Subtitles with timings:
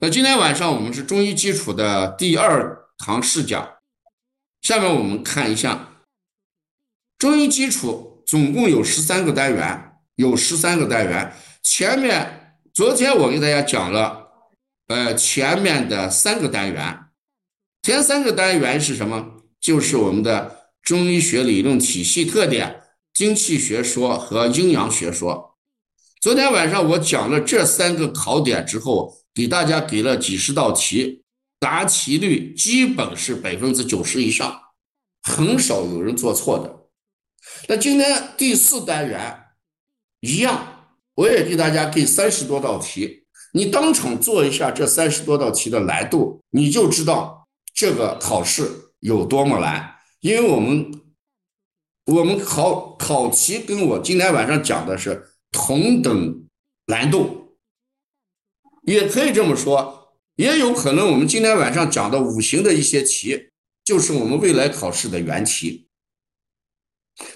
[0.00, 3.68] 那今天晚上我们是中医基础的第二堂试讲，
[4.62, 6.04] 下面我们看一下
[7.18, 11.32] 中医基础总共有十三个单元，有十三个单元。
[11.64, 14.28] 前面昨天我给大家讲了，
[14.86, 17.06] 呃，前面的三个单元，
[17.82, 19.42] 前三个单元是什么？
[19.60, 25.56] 就是我们的中医学理论体系特点、精气学说和阴阳学说。
[26.20, 29.17] 昨天晚上我讲了这三个考点之后。
[29.38, 31.22] 给大家给了几十道题，
[31.60, 34.60] 答题率基本是百分之九十以上，
[35.22, 36.88] 很少有人做错的。
[37.68, 39.44] 那今天第四单元
[40.18, 49.94] 一样，我也给大家给三十多道题，你当场做一下这三十多道题的难度，你就知道这个考试有多么难。
[50.18, 51.00] 因为我们
[52.06, 56.44] 我们考考题跟我今天晚上讲的是同等
[56.86, 57.37] 难度。
[58.92, 63.50] 也可以这么说，也有可能我们今天晚上讲的五行的一些题，
[63.84, 65.88] 就是我们未来考试的原题。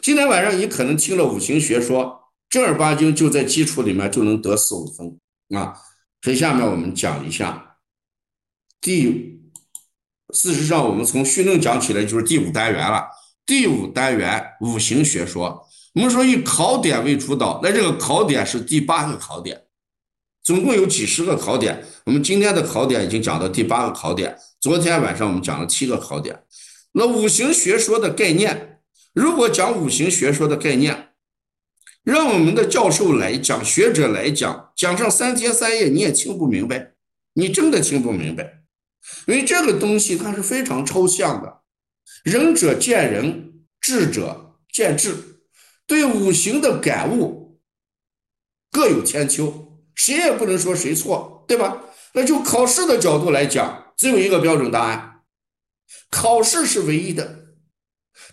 [0.01, 5.19] 今天晚上你可能听了五行学说，正儿八经就在基础里面就能得四五分
[5.55, 5.75] 啊。
[6.23, 7.79] 所以下面我们讲一下
[8.81, 9.41] 第，
[10.33, 13.07] 事实上我们从绪论讲起来就是第五单元了。
[13.45, 19.65] 第五单元五行学说，我们说以考点为主导，那这个考点是第八个考点。
[20.43, 24.37] 总共有几十个考点，我们今天的考点已经讲到第八个考点。
[24.61, 26.43] 昨天晚上我们讲了七个考点。
[26.93, 28.81] 那五行学说的概念，
[29.13, 31.11] 如果讲五行学说的概念，
[32.03, 36.93] 让我们的教授来讲，学者来讲，讲上三天三夜你也听不明白，
[37.35, 38.63] 你真的听不明白，
[39.27, 41.61] 因为这个东西它是非常抽象的，
[42.25, 45.15] 仁者见仁，智者见智，
[45.87, 47.61] 对五行的感悟
[48.71, 49.72] 各有千秋。
[49.95, 51.83] 谁也不能说谁错，对吧？
[52.15, 55.23] 那就考试的角度来讲，只有一个标准答案，
[56.11, 57.41] 考试是唯一的。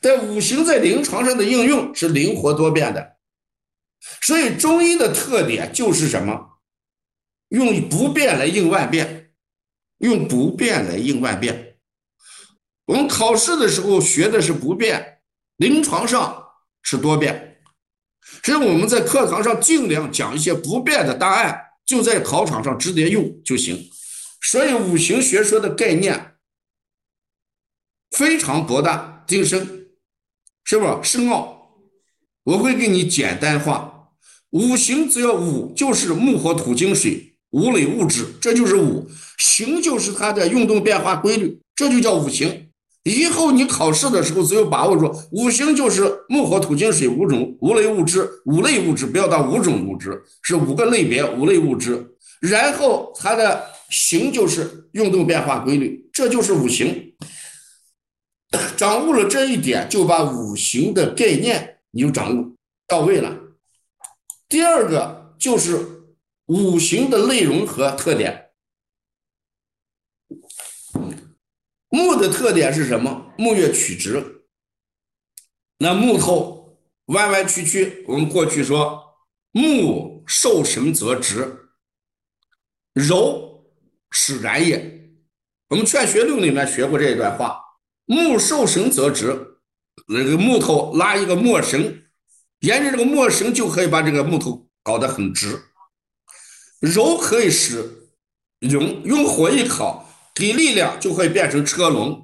[0.02, 3.18] 但五行在临床上的应用是灵活多变的，
[4.22, 6.60] 所以中医的特点就是什么？
[7.50, 9.32] 用不变来应万变，
[9.98, 11.78] 用不变来应万变。
[12.86, 15.22] 我们考试的时候学的是不变，
[15.58, 16.46] 临床上
[16.82, 17.49] 是多变。
[18.44, 23.90] 所以我们在课堂上尽量讲一些不变的答案，就在考场上直接用就行。
[24.42, 26.36] 所以五行学说的概念
[28.12, 29.88] 非常博大精深，
[30.64, 31.74] 是不是深奥？
[32.44, 34.10] 我会给你简单化。
[34.52, 39.08] 五行只要五，就是木火土金水五类物质，这就是五
[39.38, 42.69] 行，就是它的运动变化规律，这就叫五行。
[43.04, 52.16] 以后你考试的时候，只有把握住五行就是木火土金水五种五类物质，五类物质不要到五种物质，是五个类别五类物质。
[52.42, 57.14] 然后它的形就是运动变化规律，这就是五行。
[58.76, 62.52] 掌握了这一点，就把五行的概念你就掌握
[62.88, 63.38] 到位了。
[64.48, 65.80] 第二个就是
[66.48, 68.49] 五行的内容和特点。
[71.90, 73.34] 木的特点是什么？
[73.38, 74.46] 木月曲直。
[75.80, 79.16] 那木头弯弯曲曲，我们过去说
[79.52, 81.70] 木受绳则直，
[82.94, 83.66] 柔
[84.12, 85.16] 使然也。
[85.70, 87.60] 我们《劝学论》里面学过这一段话：
[88.06, 89.60] 木受绳则直，
[90.08, 92.04] 那个木头拉一个木绳，
[92.60, 95.60] 沿着这个木绳就可以把这个木头搞得很直。
[96.82, 98.10] 柔可以使
[98.60, 100.09] 用用火一烤。
[100.40, 102.18] 给力量就会变成车轮，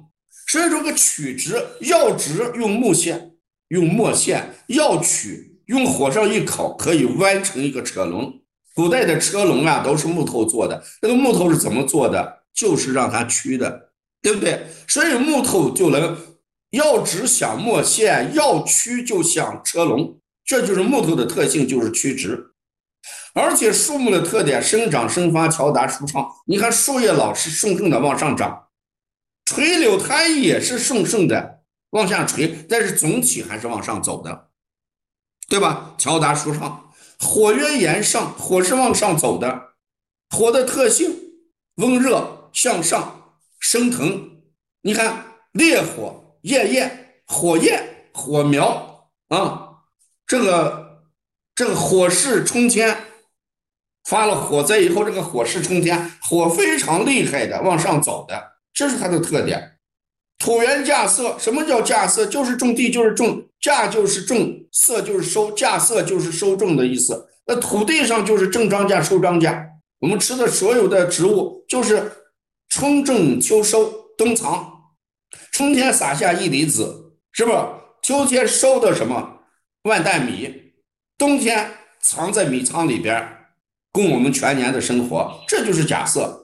[0.48, 3.32] 所以说个曲直要直用木线，
[3.68, 8.32] 用墨线要曲用火上一烤可以弯成一个车轮。
[8.74, 12.44] 古代的车轮啊都是木头做的，那个木头是怎么做的？
[12.54, 13.90] 就是让它曲的，
[14.22, 14.66] 对不对？
[14.88, 16.16] 所以木头就能
[16.70, 22.52] 要直想墨线，要曲就像车轮，这就是木头的特性，就是曲直。
[23.38, 26.26] 而且树木的特点，生长、生发、条达、舒畅。
[26.46, 28.68] 你看树叶老是顺顺的往上长，
[29.44, 31.60] 垂柳它也是顺顺的
[31.90, 34.48] 往下垂，但是总体还是往上走的，
[35.50, 35.94] 对吧？
[35.98, 36.90] 条达舒畅，
[37.20, 39.74] 火曰炎上，火是往上走的，
[40.30, 41.14] 火的特性
[41.74, 44.30] 温热向上升腾。
[44.80, 49.82] 你看烈火焰焰，火焰火苗啊，
[50.26, 51.02] 这个
[51.54, 53.02] 这个火势冲天。
[54.06, 58.40] 发了火灾以后，这个火势冲天，火非常厉害的往上走的，
[58.72, 59.72] 这是它的特点。
[60.38, 62.24] 土原稼色，什么叫稼色？
[62.26, 67.28] 就是种地，就是种稼，就是种色，就是收稼色，就是收种的意思。
[67.46, 69.66] 那土地上就是种庄稼、收庄稼。
[69.98, 72.12] 我们吃的所有的植物就是
[72.68, 74.70] 春种秋收冬藏，
[75.52, 77.52] 春天撒下一粒子，是不？
[78.02, 79.40] 秋天收的什么
[79.82, 80.74] 万担米，
[81.18, 81.68] 冬天
[82.00, 83.35] 藏在米仓里边，
[83.96, 85.42] 供我们全年的生活。
[85.48, 86.42] 这就是假设。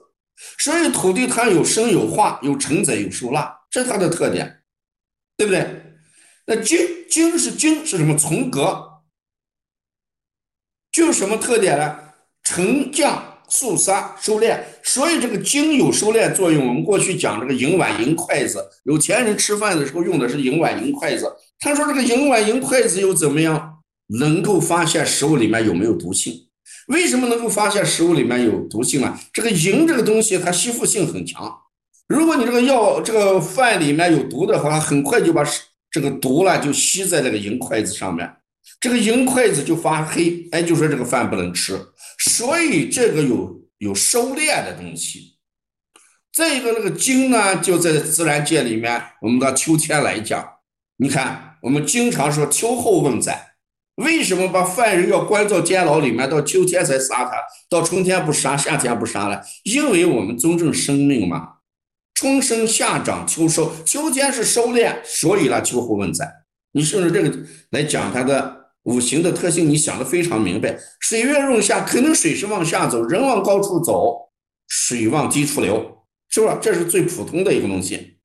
[0.57, 4.63] 所以土地它有生有化，有承载有收纳，这是它的特点，
[5.37, 5.81] 对不对？
[6.47, 8.17] 那茎茎是茎是什么？
[8.17, 8.83] 从格，
[10.91, 11.99] 就什么特点呢？
[12.43, 14.59] 沉降肃杀收敛。
[14.83, 16.67] 所以这个茎有收敛作用。
[16.67, 21.31] 我们过去讲这个银碗银筷子，有钱人吃饭的时候用的是银碗银筷子。
[21.59, 23.69] 他说这个银碗银筷子又怎么样？
[24.19, 26.49] 能够发现食物里面有没有毒性？
[26.87, 29.17] 为什么能够发现食物里面有毒性呢？
[29.31, 31.59] 这个银这个东西它吸附性很强。
[32.07, 35.43] 如果你这个药这个饭里面有毒的话，很快就把
[35.89, 38.29] 这个毒呢就吸在这个银筷子上面，
[38.81, 41.79] 这个银筷子就发黑，哎，就说这个饭不能吃。
[42.19, 45.37] 所以这个有有收敛的东西。
[46.33, 50.45] 再一个那个金呢，就在自然界里面，我们到秋天来讲，
[50.97, 53.52] 你看我们经常说秋后问斩。
[53.95, 57.33] 为什么把犯人要关到监牢里面，到秋天才杀他，
[57.69, 59.41] 到春天不杀，夏天不杀了？
[59.63, 61.49] 因为我们尊重生命嘛。
[62.15, 66.31] 春生夏长秋收，秋天是收敛，所以呢，秋后问斩。
[66.71, 67.37] 你顺着这个
[67.71, 70.75] 来讲它的五行的特性，你想的非常明白。
[70.99, 74.31] 水月润下，肯定水是往下走，人往高处走，
[74.67, 76.57] 水往低处流，是不是？
[76.61, 78.17] 这是最普通的一个东西。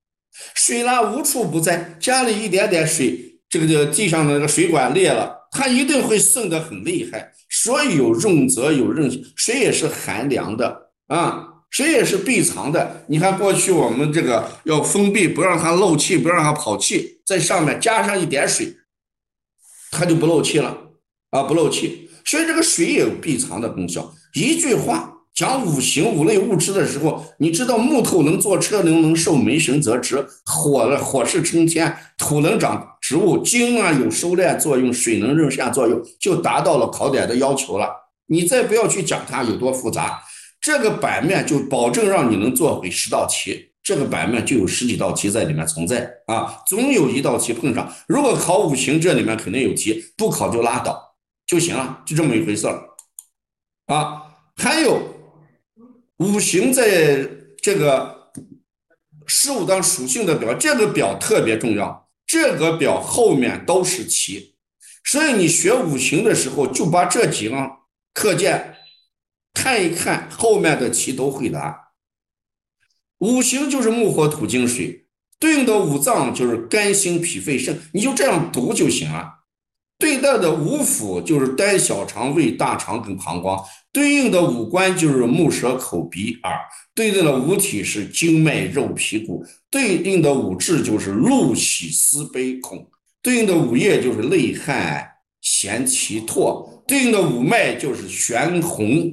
[0.55, 5.38] 水呢无处不在，家里一点点水，这个这个地上的那个水管裂了。
[5.51, 13.05] 它一定会渗得很厉害，所以有润泽有润，水也是寒凉的啊，水也是闭藏的。
[13.09, 18.77] 你看过去我们这个要封闭，不让它漏气，不让它跑气，在上面加上一点水，
[19.91, 20.77] 它就不漏气了
[21.31, 22.11] 啊，不漏气。
[22.25, 24.15] 所以这个水也有闭藏的功效。
[24.35, 25.15] 一句话。
[25.39, 37.89] 讲五行五类物质的时候，你知道木头能坐车，能能受门神则直；火了火势冲天，土能长植物；金啊有收敛作用，水能润下作用，就达到了考点的要求了。
[38.27, 40.21] 你再不要去讲它有多复杂，
[40.61, 43.71] 这个版面就保证让你能做回十道题。
[43.81, 47.89] 这个版面就有十几道题在里面存在啊，总有一道题碰上。
[48.09, 51.01] 如果考五行，这里面肯定有题；不考就拉倒
[51.47, 52.83] 就行了，就这么一回事儿
[53.87, 54.23] 啊。
[54.57, 55.01] 还有。
[56.19, 57.29] 五行在
[57.63, 58.33] 这个
[59.27, 62.09] 事物当属性的表，这个表特别重要。
[62.27, 64.57] 这个表后面都是题，
[65.05, 67.57] 所以你学五行的时候，就把这几个
[68.13, 68.75] 课件
[69.55, 71.93] 看一看，后面的题都会答。
[73.21, 75.07] 五行就是木火土金水，
[75.39, 79.38] 对应的五脏就是肝心脾肺肾，你就这样读就行了。
[79.99, 83.63] 对待的五腑就是肝小肠胃大肠跟膀胱。
[83.93, 86.53] 对应的五官就是目、舌、口、鼻、耳；
[86.95, 92.79] 对应的五体是经脉、肉、皮、骨；对应的五志就是怒、喜、思、悲、恐；
[93.21, 95.05] 对应的五液就是泪、汗、
[95.43, 99.11] 涎、脐、唾；对应的五脉就是玄、红、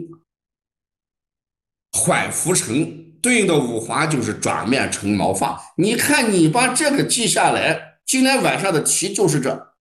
[1.93, 2.85] 缓、浮、沉；
[3.23, 5.59] 对应的五华就是爪、面、成、毛、发。
[5.77, 9.74] 你看，你把这个记下来，今天晚上的题就是这，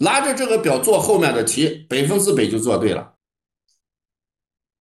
[0.00, 3.14] 拿着这个表做后面的题，百分之百就做对了。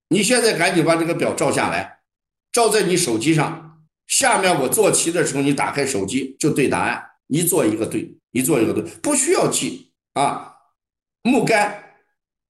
[0.10, 2.00] 你现在赶紧把这个表照下来，
[2.52, 3.86] 照在你手机上。
[4.08, 10.54] 下面我做题的时候，你打开手机就对答案，一做一个对，一做一个对，不需要记啊。
[11.24, 11.95] 木肝、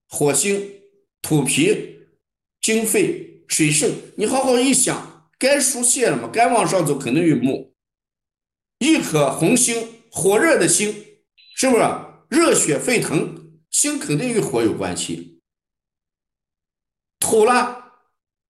[0.08, 0.70] 火星、
[1.22, 2.00] 土脾、
[2.62, 7.74] 金肺、水肾，你好好一想，肝疏泄了嘛，肝往上走肯定有木。
[8.78, 10.94] 一颗红星，火热的星，
[11.56, 11.82] 是不是
[12.30, 13.60] 热血沸腾？
[13.70, 15.42] 心肯定与火有关系。
[17.20, 17.94] 土了，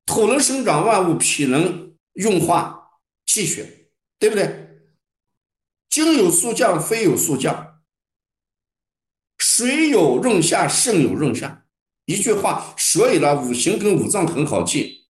[0.06, 4.68] 土能生长万物，脾能运化气血，对不对？
[5.90, 7.82] 精有速降，非有速降。
[9.38, 11.66] 水有润下，肾有润下。
[12.06, 15.08] 一句话，所以呢，五行跟五脏很好记。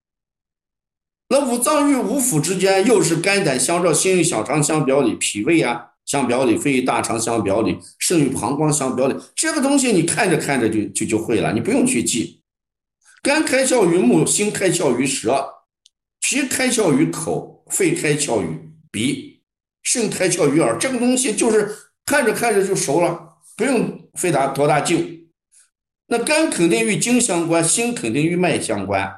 [1.30, 9.16] 那五脏与五腑之间，又是肝胆相照，心与小肠相表里，脾胃啊相表里，肺与大肠相表里，肾与膀胱相表里。
[9.36, 12.42] 这个东西你看着看着就就就会了，你不用去记。
[13.22, 15.46] 肝开窍于目，心开窍于舌，
[16.22, 18.48] 脾开窍于口，肺开窍于
[18.90, 19.42] 鼻，
[19.84, 20.78] 肾开窍于耳。
[20.80, 25.28] 这个东西就是看着看着就熟了，不用费大多大劲。
[26.08, 29.14] 那肝肯定与筋相关，心肯定与脉相关，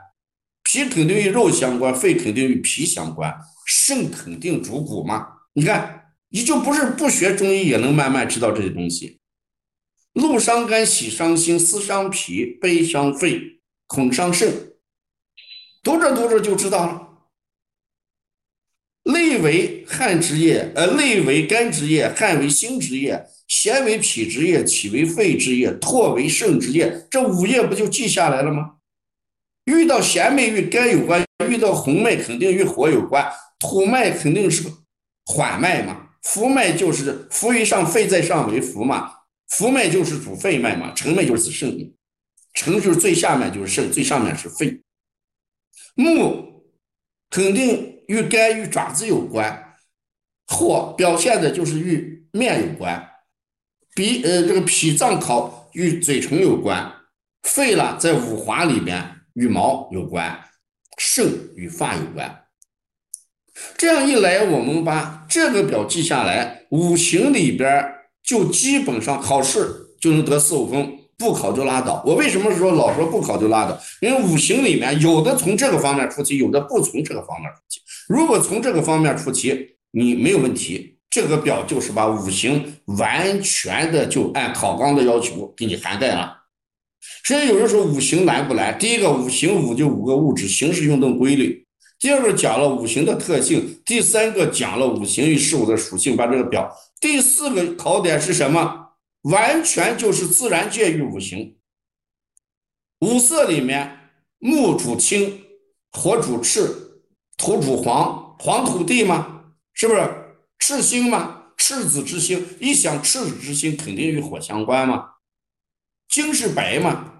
[0.64, 3.32] 脾肯定与肉相关，肺肯定与脾相关，
[3.68, 5.28] 肾肯定主骨嘛。
[5.54, 5.99] 你看，
[6.30, 9.20] 你就不是不学中医也能慢慢知道这些东西。
[10.14, 13.60] 怒伤肝，喜伤心，思伤脾，悲伤肺。
[13.88, 14.74] 恐伤肾，
[15.82, 17.08] 读着读着就知道了。
[19.04, 28.76] 泪为汗之液，呃，泪为肝之液，汗为心之液，涎为脾之液，气为肺之液，唾为肾之液，这五液不就记下来了吗？
[29.66, 34.64] 遇到弦脉与肝有关，遇到红脉肯定与火有关，土脉肯定是
[35.26, 39.12] 缓脉嘛，浮脉就是浮于上，肺在上为浮嘛，
[39.48, 41.94] 浮脉就是主肺脉嘛，沉脉就是肾，
[42.54, 44.82] 沉就是最下面就是肾，最上面是肺，
[45.96, 46.64] 木
[47.30, 47.98] 肯定。
[48.10, 49.76] 与肝与爪子有关，
[50.48, 53.08] 火表现的就是与面有关，
[53.94, 56.92] 鼻呃这个脾脏考与嘴唇有关，
[57.44, 60.44] 肺了在五华里边与毛有关，
[60.98, 62.39] 肾与发有关。
[63.78, 67.84] 这样一来，我们把这个表记下来，五行里边
[68.24, 69.68] 就基本上考试
[70.02, 70.96] 就能得四五分。
[71.20, 72.02] 不考就拉倒。
[72.06, 73.78] 我为什么说老说不考就拉倒？
[74.00, 77.82] 因为五行里面有的从这个方面出题，有的不从这个方面出题。
[78.08, 80.98] 如果从这个方面出题，你没有问题。
[81.10, 86.38] 这个表就是把五行完全的就按考纲的要求给你涵盖了。
[87.26, 88.80] 所以有人说五行难不难？
[88.80, 91.66] 第一个，五行五就五个物质，形式运动规律；
[92.00, 98.94] 第二个讲了五行的特性；第三个讲了五行与事物的属性，把这个表；第四个考点是什么？
[99.24, 101.58] 完全就是自然界与五行，
[103.02, 105.44] 五色里面，木主青，
[105.92, 107.02] 火主赤，
[107.36, 110.10] 土主黄，黄土地嘛，是不是
[110.58, 111.48] 赤星嘛？
[111.58, 115.16] 赤子之星，一想赤子之星，肯定与火相关嘛。
[116.08, 117.19] 金是白嘛，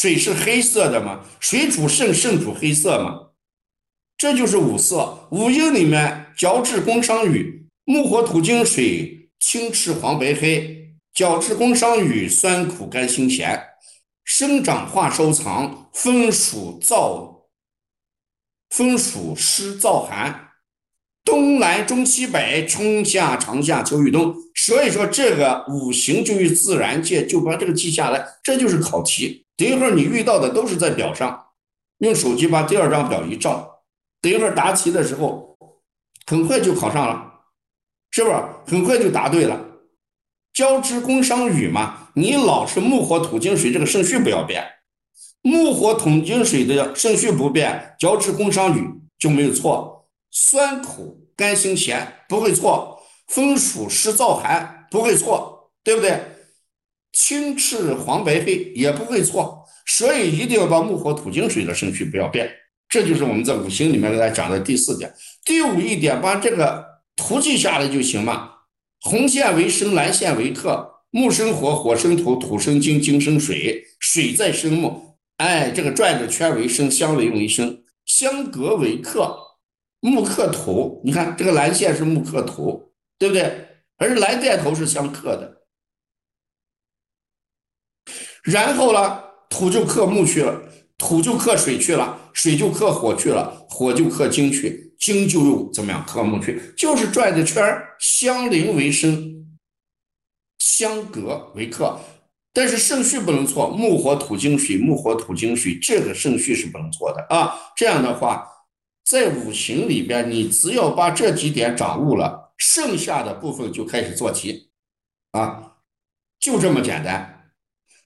[0.00, 3.30] 水是黑色的嘛，水主肾，肾主黑色嘛，
[4.16, 5.26] 这就是五色。
[5.32, 9.28] 五音里面，角质宫商羽，木火土金水。
[9.40, 13.60] 青赤黄白黑，角质宫商羽，酸苦甘辛咸，
[14.22, 17.46] 生长化收藏，风暑燥，
[18.70, 20.50] 风暑湿燥寒，
[21.24, 24.32] 东南中西北，春夏长夏秋与冬。
[24.54, 29.44] 所以说这个五行就与自然界，就把这个记下来，这就是考题。
[29.58, 31.48] 等一会儿你遇到的都是在表上，
[31.98, 33.80] 用手机把第二张表一照，
[34.22, 35.58] 等一会儿答题的时候，
[36.26, 37.24] 很快就考上了。
[38.10, 38.36] 是不是
[38.66, 39.60] 很快就答对了？
[40.54, 44.64] 交织工商语嘛，你老是木火土金水这个顺序不要变，
[45.42, 48.88] 木火土金水的顺序不变，交织工商语
[49.18, 50.08] 就没有错。
[50.30, 56.37] 酸苦甘辛咸不会错，风暑湿燥寒不会错，对不对？
[57.12, 62.50] 青赤黄白黑也不会错，所以一定要把木火土金水的顺序不要变。
[62.88, 65.12] 这就是我们在五行里面给大家讲的第四点。
[65.44, 66.86] 第五一点，把这个。
[67.20, 68.48] 图记下来就行嘛。
[69.00, 70.88] 红线为生，蓝线为克。
[71.10, 75.16] 木生火，火生土，土生金，金生水，水再生木。
[75.38, 79.36] 哎，这个转着圈为生，相邻为生，相隔为克。
[79.98, 83.66] 木克土，你看这个蓝线是木克土，对不对？
[83.96, 85.57] 而蓝带头是相克的。
[88.50, 90.60] 然后呢，土就克木去了，
[90.96, 94.86] 土就克水去了，水就克火去了，火就克金去。
[94.98, 96.04] 金就又怎么样？
[96.04, 97.62] 克木去，就是转着圈，
[98.00, 99.46] 相邻为生，
[100.58, 102.00] 相隔为克。
[102.52, 107.54] 但是顺序不能错，木火土金水，木火土金水，这个顺序是不能错的啊。
[107.76, 108.44] 这样的话，
[109.04, 114.70] 在五行里边，你只要把这几点掌握了，剩下的部分就开始做题
[115.30, 115.74] 啊，
[116.40, 117.37] 就这么简单。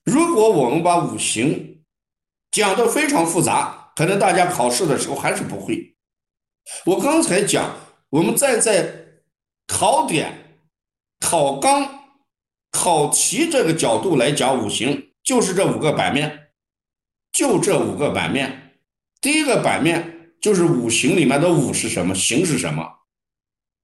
[0.04, 1.85] 如果我们把五行
[2.50, 5.97] 讲的非常复杂，可能大家考试的时候还是不会。
[6.87, 7.75] 我刚才讲，
[8.11, 8.94] 我们站在
[9.66, 10.61] 考点、
[11.21, 11.88] 考纲、
[12.71, 16.49] 考题这个角度来讲五行，就是这五个版面，
[17.32, 18.78] 就这五个版面。
[19.21, 22.85] 第一个版面就是五行里面的五是什么，行是什么。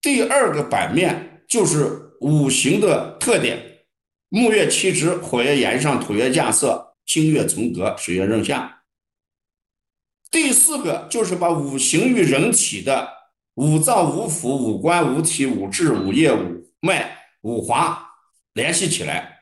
[0.01, 3.68] 第二个版面就是五行的特点：
[4.31, 8.83] 木月七直，火月炎上，土月架色，金月从革，水月任下。
[10.29, 13.09] 第四个就是把五行与人体的
[13.55, 18.07] 五脏、五腑、五官、五体、五志、五液、五脉、五华
[18.53, 19.39] 联系起来。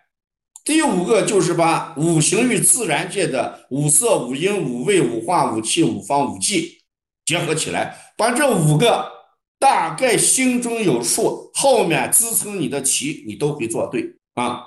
[0.64, 6.84] 第五个就是把五行与自然界的五色、五音、五味、五化、五气、五方、五季
[7.26, 9.12] 结合起来，把这五个
[9.60, 14.64] 大概心中有数，后面支撑你的题你都会做对啊。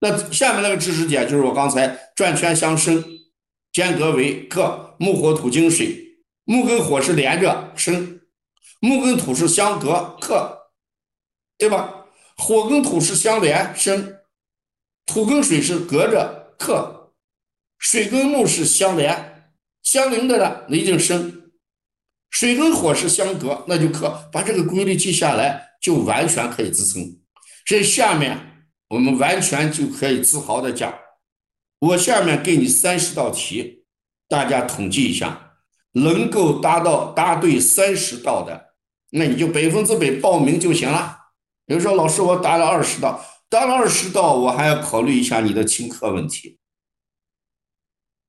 [0.00, 3.04] 那下面那个知识点就是我刚才转圈相生。
[3.72, 8.22] 间隔为克，木火土金水，木跟火是连着生，
[8.80, 10.70] 木跟土是相隔克，
[11.58, 12.06] 对吧？
[12.38, 14.16] 火跟土是相连生，
[15.04, 17.12] 土跟水是隔着克，
[17.78, 21.50] 水跟木是相连相邻的呢，那就生。
[22.30, 24.30] 水跟火是相隔，那就克。
[24.32, 27.18] 把这个规律记下来，就完全可以支撑。
[27.66, 28.55] 这下面
[28.88, 30.94] 我们完全就可以自豪的讲，
[31.80, 33.84] 我下面给你三十道题，
[34.28, 35.54] 大家统计一下，
[35.92, 38.74] 能够答到答对三十道的，
[39.10, 41.18] 那你就百分之百报名就行了。
[41.66, 46.58] 比如说，老师我答了二十道，答了二十道，我还要考虑一下你的听课问题。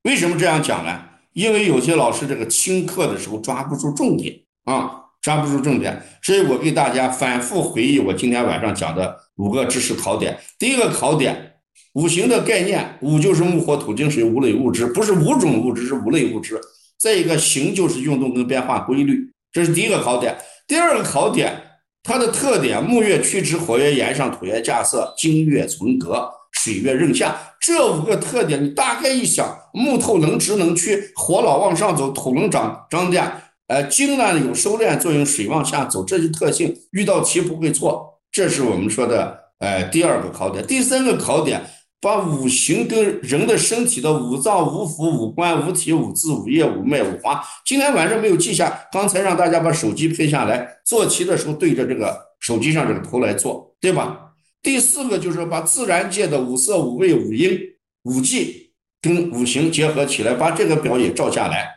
[0.03, 1.03] 为什么这样讲呢？
[1.33, 10.39] 因为有些老师这个听课的时候抓不住重点啊，抓不住重点，所以我给大家反复回忆我今天晚上讲的五个知识考点。
[10.57, 11.55] 第一个考点，
[11.95, 16.57] 五行的概念，五就是木火土金水五类物质，不是五种物质，是五类物质。
[16.97, 20.33] 再一个行就是运动跟变化规律，这是第一个考点。
[20.65, 21.61] 第二个考点，
[22.03, 26.29] 它的特点，木月曲直，火月炎上，土月架色，金月存格。
[26.53, 38.19] 水月任下这五个特点，你大概一想，木头能直能屈，火老往上走，土能长涨价，呃，金呢有收敛作用，水往下走，这些特性遇到题不会错。
[38.31, 40.65] 这是我们说的，呃，第二个考点。
[40.65, 41.61] 第三个考点，
[41.99, 54.31] 把五行跟人的身体的五脏、五腑、五官、五体、五字、五叶、五脉、五花，今天晚上没有记下，刚才让大家把手机配下来，做题的时候对着这个手机上这个图来做，对吧？
[54.63, 57.59] 第四个就是把自然界的五色、五味、五音、
[58.03, 58.71] 五季
[59.01, 61.76] 跟五行结合起来，把这个表也照下来。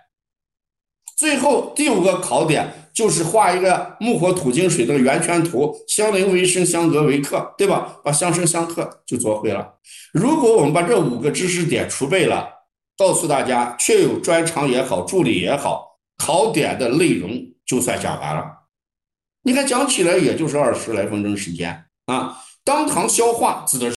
[1.21, 7.99] 最后第五个考点就是画一个木火土金水的圆圈图，相邻为生，相隔为克，对吧？
[8.03, 9.75] 把相生相克就做会了。
[10.15, 12.49] 如果我们把这五个知识点储备了，
[12.97, 17.31] 告诉大家，确有专长也好，助理也好，考点的内容
[17.67, 18.43] 就算讲完了。
[19.43, 22.39] 你看讲起来也就是二十来分钟时间啊。
[22.65, 23.89] 当堂消化指的是。